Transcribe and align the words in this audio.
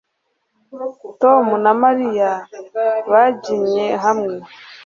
Tom 1.21 1.45
na 1.63 1.71
Mariya 1.81 2.31
babyinnye 3.11 3.87
hamwe 4.03 4.33